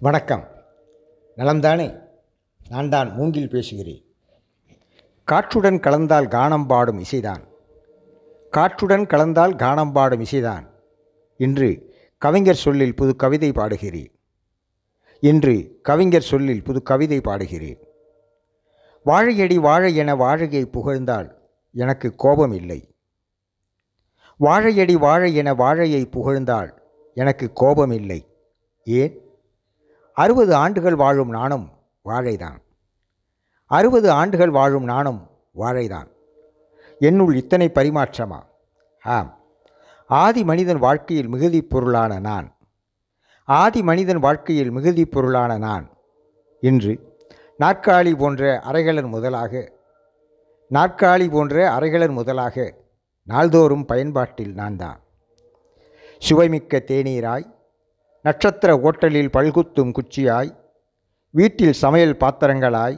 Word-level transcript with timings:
வணக்கம். 0.00 0.48
நலம்தானே? 1.36 2.00
நான் 2.68 2.88
தான் 2.88 3.12
மூங்கில் 3.12 3.48
பேசுகிறேன். 3.48 4.04
காற்றுடன் 5.24 5.80
கலந்தால் 5.80 6.28
கானம் 6.28 6.66
பாடும் 6.66 6.98
இசைதான். 6.98 7.44
காற்றுடன் 8.50 9.06
கலந்தால் 9.06 9.56
கானம் 9.56 9.92
பாடும் 9.92 10.22
இசைதான். 10.22 10.66
இன்று 11.36 11.94
கவிஞர் 12.18 12.54
சொல்லில் 12.54 12.94
புது 12.94 13.16
கவிதை 13.16 13.52
பாடுகிறேன். 13.52 14.12
இன்று 15.20 15.78
கவிஞர் 15.82 16.22
சொல்லில் 16.22 16.62
புது 16.62 16.82
கவிதை 16.82 17.20
பாடுகிறேன். 17.20 17.78
வாழையடி 19.04 19.58
வாழை 19.58 19.96
என 19.96 20.14
வாழையை 20.14 20.64
புகழ்ந்தால் 20.64 21.48
எனக்கு 21.72 22.14
கோபம் 22.14 22.52
இல்லை 22.52 22.94
வாழையடி 24.36 24.96
வாழை 24.96 25.34
என 25.34 25.54
வாழையை 25.54 26.04
புகழ்ந்தால் 26.04 26.82
எனக்கு 27.14 27.52
கோபம் 27.52 27.90
இல்லை 27.90 28.26
ஏன்? 28.84 29.25
அறுபது 30.16 30.54
ஆண்டுகள் 30.54 30.94
வாழும் 30.94 31.28
நானும் 31.28 31.70
வாழைதான். 32.04 32.58
அறுபது 33.66 34.10
ஆண்டுகள் 34.10 34.50
வாழும் 34.50 34.84
நானும் 34.84 35.30
வாழைதான். 35.54 36.08
என்னுள் 36.98 37.36
இத்தனை 37.36 37.70
பரிமாற்றமா? 37.74 38.40
ஆம். 39.02 39.40
ஆதி 40.06 40.44
மனிதன் 40.44 40.78
வாழ்க்கையில் 40.78 41.28
மிகுதி 41.28 41.62
பொருளான 41.62 42.18
நான். 42.18 42.56
ஆதி 43.44 43.82
மனிதன் 43.82 44.18
வாழ்க்கையில் 44.18 44.70
மிகுதி 44.70 45.04
பொருளான 45.04 45.58
நான் 45.58 45.90
இன்று 46.60 47.22
நாற்காலி 47.58 48.18
போன்ற 48.18 48.60
அறைகளன் 48.64 49.08
முதலாக 49.08 49.72
நாற்காலி 50.70 51.30
போன்ற 51.30 51.78
அறைகளன் 51.78 52.12
முதலாக 52.12 52.74
நாள்தோறும் 53.22 53.84
பயன்பாட்டில் 53.84 54.54
நான் 54.54 54.76
தான் 54.76 55.00
சுவைமிக்க 56.28 56.80
தேநீராய் 56.86 57.55
நட்சத்திர 58.26 58.76
ஓட்டலில் 58.76 59.28
பல்குத்தும் 59.28 59.90
குச்சியாய் 59.90 60.50
வீட்டில் 61.30 61.72
சமையல் 61.72 62.16
பாத்திரங்களாய் 62.16 62.96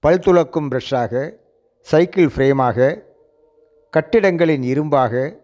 பல் 0.00 0.18
துளக்கும் 0.18 0.68
ப்ரஷ்ஷாக 0.70 1.38
சைக்கிள் 1.80 2.26
ஃப்ரேமாக 2.26 3.06
கட்டிடங்களின் 3.92 4.64
இரும்பாக 4.72 5.38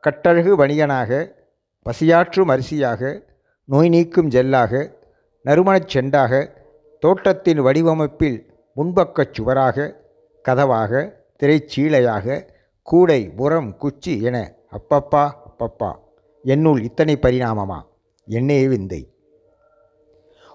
கட்டழகு 0.00 0.56
வணிகனாக 0.56 1.36
பசியாற்றும் 1.82 2.48
அரிசியாக 2.48 3.22
நோய் 3.64 3.88
நீக்கும் 3.88 4.30
ஜெல்லாக 4.30 4.98
நறுமணச் 5.44 5.92
செண்டாக 5.96 6.50
தோட்டத்தின் 6.98 7.60
வடிவமைப்பில் 7.60 8.40
முன்பக்கச் 8.76 9.34
சுவராக 9.34 9.96
கதவாக 10.48 11.12
திரைச்சீலையாக 11.42 12.48
கூடை 12.82 13.30
புறம் 13.36 13.76
குச்சி 13.76 14.20
என 14.20 14.54
அப்பப்பா 14.72 15.30
அப்பப்பா. 15.46 15.98
என்னுள் 16.42 16.82
இத்தனை 16.82 17.18
பரிணாமமா? 17.22 17.90
என்னே 18.24 18.68
விந்தை. 18.68 19.12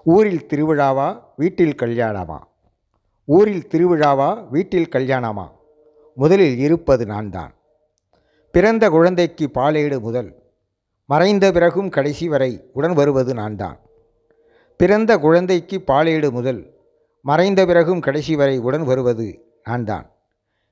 ஊரில் 0.04 0.46
திருவிழாவா 0.46 1.22
வீட்டில் 1.36 1.74
கல்யாணமா? 1.74 2.38
ஊரில் 3.24 3.66
திருவிழாவா 3.70 4.48
வீட்டில் 4.48 4.88
கல்யாணமா? 4.88 5.50
முதலில் 6.14 6.58
இருப்பது 6.58 7.06
நான் 7.06 7.30
தான் 7.30 7.54
பிறந்த 8.50 8.90
குழந்தைக்கு 8.90 9.50
பாலேடு 9.54 10.00
முதல். 10.00 10.34
மறைந்த 11.04 11.52
பிறகும் 11.52 11.88
கடைசி 11.88 12.28
வரை 12.28 12.70
உடன் 12.72 12.92
வருவது 12.92 13.34
நான் 13.34 13.56
தான் 13.56 13.78
பிறந்த 14.76 15.18
குழந்தைக்கு 15.18 15.82
பாலேடு 15.86 16.30
முதல். 16.30 16.74
மறைந்த 17.20 17.66
பிறகும் 17.66 18.00
கடைசி 18.00 18.36
வரை 18.36 18.58
உடன் 18.58 18.84
வருவது 18.84 19.44
நான் 19.64 19.84
தான் 19.84 20.10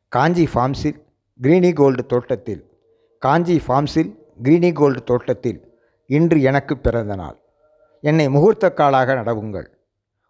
காஞ்சி 0.09 0.49
ஃபார்ம்ஸில் 0.55 0.99
கிரீனி 1.43 1.73
கோல்டு 1.73 2.07
தோட்டத்தில். 2.07 2.63
காஞ்சி 3.19 3.63
ஃபார்ம்ஸில் 3.67 4.13
கிரீனி 4.43 4.73
கோல்டு 4.73 5.03
தோட்டத்தில். 5.03 5.66
இன்று 6.07 6.43
எனக்கு 6.43 6.79
பிறந்த 6.79 7.15
நாள். 7.15 7.41
என்னை 8.01 8.29
முகூர்த்த 8.29 8.73
காலாக 8.73 9.15
நடவுங்கள். 9.15 9.67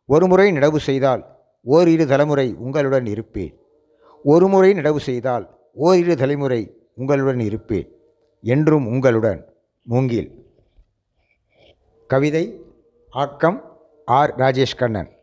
ஒரு 0.06 0.26
முறை 0.26 0.52
நடவு 0.52 0.76
செய்தால் 0.76 1.36
ஓரிரு 1.62 2.06
தலைமுறை 2.06 2.54
உங்களுடன் 2.54 3.06
இருப்பேன். 3.06 3.60
ஒரு 4.24 4.48
முறை 4.48 4.72
நடவு 4.72 4.96
செய்தால் 4.96 5.58
ஓரிரு 5.74 6.16
தலைமுறை 6.16 6.90
உங்களுடன் 6.94 7.40
இருப்பேன். 7.40 7.92
என்றும் 8.42 8.86
உங்களுடன் 8.86 9.54
மூங்கில். 9.82 10.46
கவிதை 12.06 12.62
ஆக்கம் 13.10 13.78
ஆர். 14.04 14.34
ராஜேஷ் 14.36 14.76
கண்ணன். 14.76 15.15